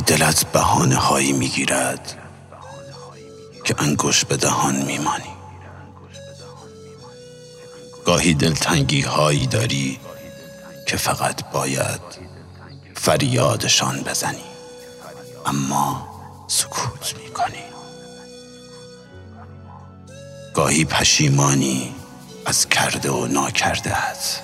[0.00, 2.18] دلت بهانه هایی می‌گیرد
[3.64, 5.32] که انگوش به دهان میمانی.
[8.04, 10.00] گاهی دلتنگی هایی داری
[10.88, 12.00] که فقط باید
[12.94, 14.44] فریادشان بزنی
[15.46, 16.08] اما
[16.48, 17.64] سکوت می‌کنی.
[20.54, 21.94] گاهی پشیمانی
[22.46, 24.40] از کرده و ناکردهت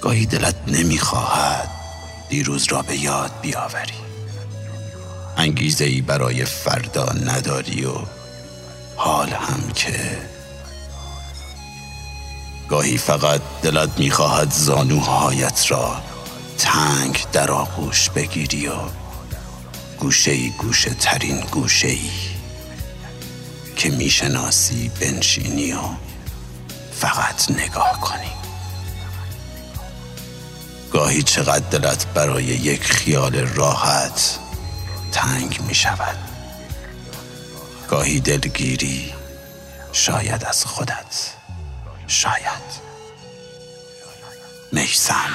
[0.00, 1.75] گاهی دلت نمی‌خواهد
[2.28, 3.92] دیروز را به یاد بیاوری.
[5.36, 7.94] انگیزه ای برای فردا نداری و
[8.96, 10.18] حال هم که.
[12.68, 15.96] گاهی فقط دلت می‌خواهد زانوهایت را
[16.58, 18.72] تنگ در آغوش بگیری و
[19.98, 22.10] گوشه ای گوشه ترین گوشه ای
[23.76, 25.78] که می‌شناسی بنشینی و
[26.92, 28.30] فقط نگاه کنی.
[30.96, 34.38] گاهی چقدر دلت برای یک خیال راحت
[35.12, 36.16] تنگ می شود.
[37.88, 39.14] گاهی دلگیری
[39.92, 41.30] شاید از خودت.
[42.06, 42.62] شاید.
[44.72, 45.30] میسم.